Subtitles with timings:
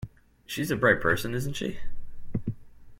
[0.47, 1.77] She's a bright person, isn't she?